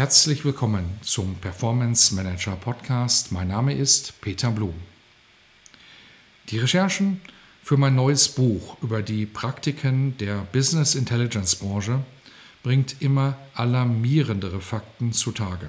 [0.00, 3.32] Herzlich willkommen zum Performance Manager Podcast.
[3.32, 4.72] Mein Name ist Peter Blum.
[6.48, 7.20] Die Recherchen
[7.62, 12.02] für mein neues Buch über die Praktiken der Business Intelligence Branche
[12.62, 15.68] bringt immer alarmierendere Fakten zutage.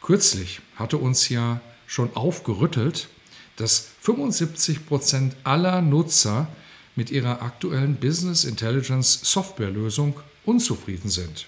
[0.00, 3.08] Kürzlich hatte uns ja schon aufgerüttelt,
[3.56, 6.48] dass 75 Prozent aller Nutzer
[6.96, 11.44] mit ihrer aktuellen Business Intelligence Softwarelösung unzufrieden sind.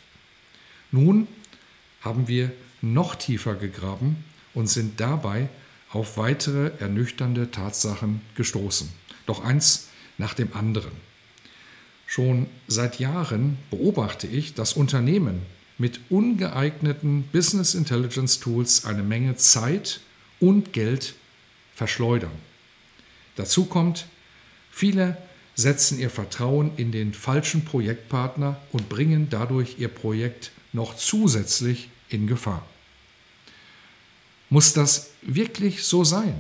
[0.92, 1.28] Nun
[2.00, 2.52] haben wir
[2.83, 4.24] noch tiefer gegraben
[4.55, 5.48] und sind dabei
[5.91, 8.88] auf weitere ernüchternde Tatsachen gestoßen.
[9.27, 10.92] Doch eins nach dem anderen.
[12.06, 15.42] Schon seit Jahren beobachte ich, dass Unternehmen
[15.78, 20.00] mit ungeeigneten Business Intelligence Tools eine Menge Zeit
[20.41, 21.14] und Geld
[21.74, 22.33] verschleudern.
[23.36, 24.06] Dazu kommt,
[24.70, 25.16] viele
[25.55, 32.26] setzen ihr Vertrauen in den falschen Projektpartner und bringen dadurch ihr Projekt noch zusätzlich in
[32.26, 32.66] Gefahr.
[34.48, 36.34] Muss das wirklich so sein?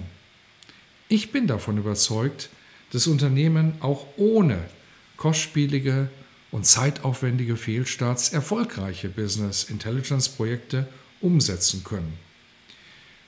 [1.08, 2.50] Ich bin davon überzeugt,
[2.92, 4.68] dass Unternehmen auch ohne
[5.16, 6.08] kostspielige
[6.50, 10.88] und zeitaufwendige Fehlstarts erfolgreiche Business Intelligence Projekte
[11.20, 12.18] umsetzen können.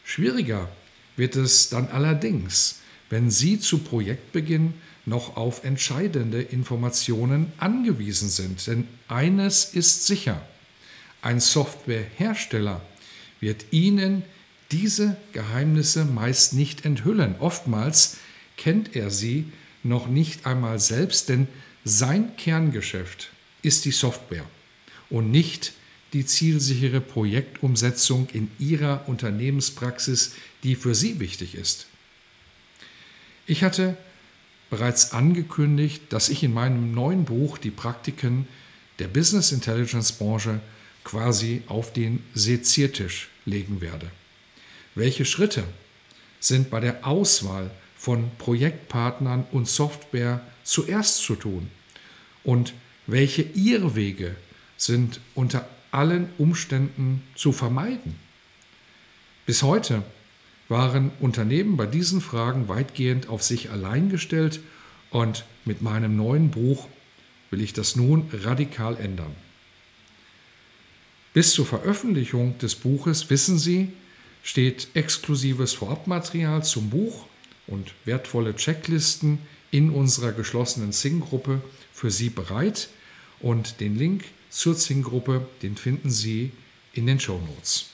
[0.04, 0.68] Schwieriger
[1.16, 8.66] wird es dann allerdings, wenn Sie zu Projektbeginn noch auf entscheidende Informationen angewiesen sind.
[8.66, 10.40] Denn eines ist sicher,
[11.22, 12.82] ein Softwarehersteller
[13.40, 14.22] wird Ihnen
[14.70, 17.36] diese Geheimnisse meist nicht enthüllen.
[17.38, 18.16] Oftmals
[18.56, 19.50] kennt er sie
[19.82, 21.48] noch nicht einmal selbst, denn
[21.84, 23.30] sein Kerngeschäft
[23.62, 24.44] ist die Software
[25.10, 25.72] und nicht
[26.12, 31.86] die zielsichere Projektumsetzung in Ihrer Unternehmenspraxis, die für Sie wichtig ist.
[33.46, 33.96] Ich hatte
[34.70, 38.46] bereits angekündigt, dass ich in meinem neuen Buch die Praktiken
[38.98, 40.60] der Business Intelligence Branche
[41.04, 44.10] quasi auf den Seziertisch legen werde.
[44.94, 45.64] Welche Schritte
[46.40, 51.70] sind bei der Auswahl von Projektpartnern und Software zuerst zu tun?
[52.44, 52.74] Und
[53.06, 54.36] welche Irrwege
[54.76, 58.16] sind unter allen Umständen zu vermeiden?
[59.46, 60.02] Bis heute
[60.68, 64.60] waren Unternehmen bei diesen Fragen weitgehend auf sich allein gestellt
[65.10, 66.88] und mit meinem neuen Buch
[67.50, 69.34] will ich das nun radikal ändern.
[71.34, 73.92] Bis zur Veröffentlichung des Buches, wissen Sie,
[74.42, 77.26] steht exklusives Vorabmaterial zum Buch
[77.66, 79.38] und wertvolle Checklisten
[79.70, 82.88] in unserer geschlossenen Zing-Gruppe für Sie bereit.
[83.40, 86.52] Und den Link zur Zing-Gruppe, den finden Sie
[86.92, 87.86] in den Show Notes.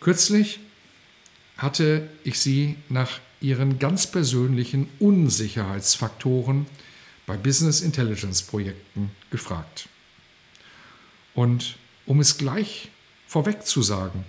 [0.00, 0.58] Kürzlich
[1.56, 6.66] hatte ich Sie nach Ihren ganz persönlichen Unsicherheitsfaktoren
[7.26, 9.88] bei Business Intelligence Projekten gefragt.
[11.34, 12.90] Und um es gleich
[13.26, 14.24] vorweg zu sagen,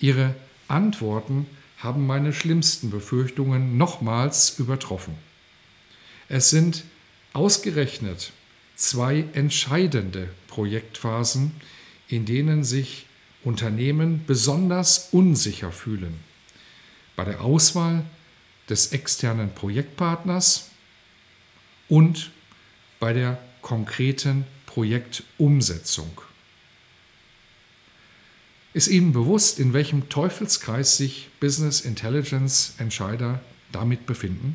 [0.00, 0.34] Ihre
[0.68, 1.46] Antworten
[1.78, 5.14] haben meine schlimmsten Befürchtungen nochmals übertroffen.
[6.28, 6.84] Es sind
[7.32, 8.32] ausgerechnet
[8.74, 11.52] zwei entscheidende Projektphasen,
[12.08, 13.06] in denen sich
[13.44, 16.18] Unternehmen besonders unsicher fühlen.
[17.14, 18.04] Bei der Auswahl
[18.68, 20.70] des externen Projektpartners
[21.88, 22.30] und
[22.98, 26.10] bei der konkreten Projektumsetzung.
[28.76, 33.40] Ist Ihnen bewusst, in welchem Teufelskreis sich Business Intelligence Entscheider
[33.72, 34.54] damit befinden?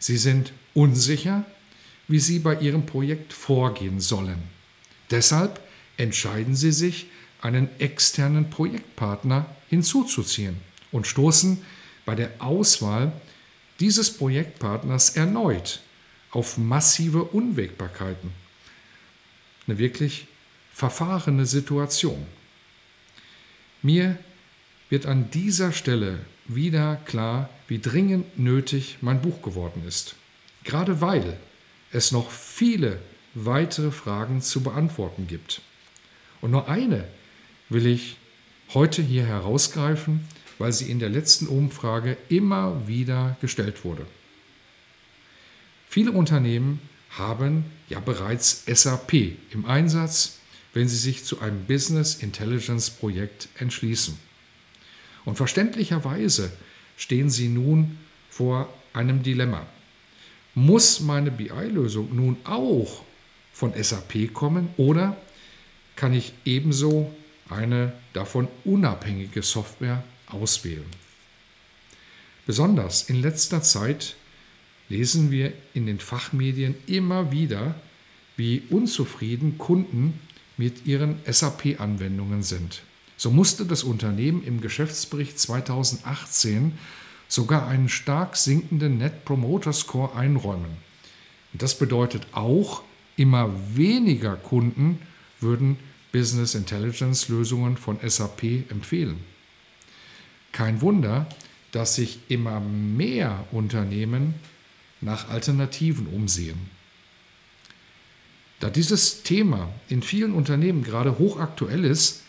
[0.00, 1.44] Sie sind unsicher,
[2.08, 4.42] wie Sie bei Ihrem Projekt vorgehen sollen.
[5.12, 5.60] Deshalb
[5.96, 7.06] entscheiden Sie sich,
[7.40, 10.56] einen externen Projektpartner hinzuzuziehen
[10.90, 11.62] und stoßen
[12.06, 13.12] bei der Auswahl
[13.78, 15.80] dieses Projektpartners erneut
[16.32, 18.32] auf massive Unwägbarkeiten.
[19.68, 20.26] Eine wirklich
[20.72, 22.26] verfahrene Situation.
[23.86, 24.18] Mir
[24.88, 26.18] wird an dieser Stelle
[26.48, 30.16] wieder klar, wie dringend nötig mein Buch geworden ist.
[30.64, 31.38] Gerade weil
[31.92, 32.98] es noch viele
[33.34, 35.60] weitere Fragen zu beantworten gibt.
[36.40, 37.04] Und nur eine
[37.68, 38.16] will ich
[38.74, 40.26] heute hier herausgreifen,
[40.58, 44.04] weil sie in der letzten Umfrage immer wieder gestellt wurde.
[45.88, 46.80] Viele Unternehmen
[47.10, 49.12] haben ja bereits SAP
[49.52, 50.35] im Einsatz,
[50.76, 54.14] wenn sie sich zu einem Business Intelligence Projekt entschließen.
[55.24, 56.52] Und verständlicherweise
[56.98, 57.96] stehen sie nun
[58.28, 59.66] vor einem Dilemma.
[60.54, 63.02] Muss meine BI-Lösung nun auch
[63.54, 65.16] von SAP kommen oder
[65.96, 67.10] kann ich ebenso
[67.48, 70.84] eine davon unabhängige Software auswählen?
[72.44, 74.14] Besonders in letzter Zeit
[74.90, 77.76] lesen wir in den Fachmedien immer wieder,
[78.36, 80.20] wie unzufrieden Kunden
[80.56, 82.82] mit ihren SAP-Anwendungen sind.
[83.16, 86.78] So musste das Unternehmen im Geschäftsbericht 2018
[87.28, 90.76] sogar einen stark sinkenden Net Promoter Score einräumen.
[91.52, 92.82] Und das bedeutet auch,
[93.16, 94.98] immer weniger Kunden
[95.40, 95.78] würden
[96.12, 99.18] Business Intelligence Lösungen von SAP empfehlen.
[100.52, 101.26] Kein Wunder,
[101.72, 104.34] dass sich immer mehr Unternehmen
[105.00, 106.75] nach Alternativen umsehen.
[108.60, 112.22] Da dieses Thema in vielen Unternehmen gerade hochaktuell ist,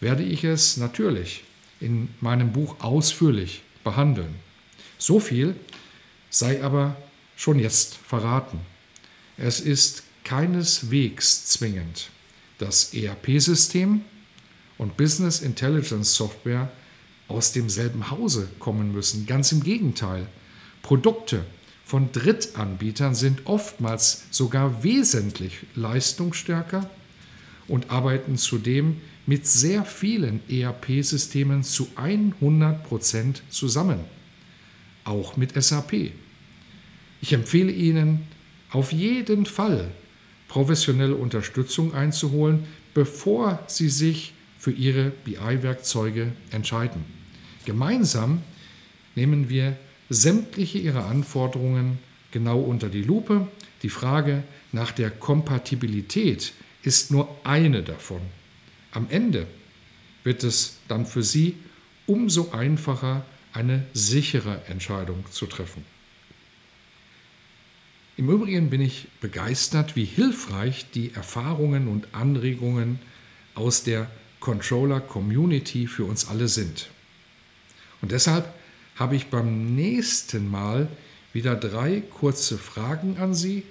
[0.00, 1.44] werde ich es natürlich
[1.80, 4.34] in meinem Buch ausführlich behandeln.
[4.98, 5.54] So viel
[6.30, 6.96] sei aber
[7.36, 8.60] schon jetzt verraten.
[9.36, 12.10] Es ist keineswegs zwingend,
[12.58, 14.02] dass ERP-System
[14.78, 16.70] und Business Intelligence Software
[17.28, 19.26] aus demselben Hause kommen müssen.
[19.26, 20.26] Ganz im Gegenteil.
[20.82, 21.44] Produkte
[21.84, 26.88] von Drittanbietern sind oftmals sogar wesentlich leistungsstärker
[27.68, 34.00] und arbeiten zudem mit sehr vielen ERP-Systemen zu 100% zusammen,
[35.04, 36.12] auch mit SAP.
[37.20, 38.26] Ich empfehle Ihnen
[38.70, 39.90] auf jeden Fall
[40.48, 47.04] professionelle Unterstützung einzuholen, bevor Sie sich für Ihre BI-Werkzeuge entscheiden.
[47.64, 48.42] Gemeinsam
[49.14, 49.76] nehmen wir
[50.08, 51.98] sämtliche Ihrer Anforderungen
[52.30, 53.48] genau unter die Lupe.
[53.82, 54.42] Die Frage
[54.72, 56.52] nach der Kompatibilität
[56.82, 58.20] ist nur eine davon.
[58.92, 59.46] Am Ende
[60.22, 61.56] wird es dann für Sie
[62.06, 65.84] umso einfacher, eine sichere Entscheidung zu treffen.
[68.16, 72.98] Im Übrigen bin ich begeistert, wie hilfreich die Erfahrungen und Anregungen
[73.54, 74.08] aus der
[74.40, 76.88] Controller Community für uns alle sind.
[78.02, 78.52] Und deshalb
[78.96, 80.88] habe ich beim nächsten Mal
[81.32, 83.64] wieder drei kurze Fragen an Sie.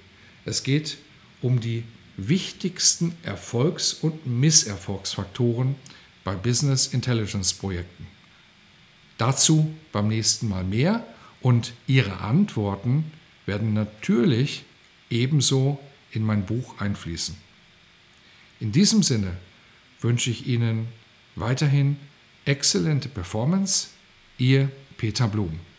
[0.45, 0.97] Es geht
[1.41, 1.83] um die
[2.17, 5.75] wichtigsten Erfolgs- und Misserfolgsfaktoren
[6.23, 8.07] bei Business Intelligence Projekten.
[9.17, 11.05] Dazu beim nächsten Mal mehr
[11.41, 13.11] und Ihre Antworten
[13.45, 14.63] werden natürlich
[15.09, 15.79] ebenso
[16.11, 17.35] in mein Buch einfließen.
[18.59, 19.35] In diesem Sinne
[20.01, 20.87] wünsche ich Ihnen
[21.35, 21.97] weiterhin
[22.45, 23.89] exzellente Performance.
[24.37, 24.71] Ihr
[25.03, 25.72] Peter Blum.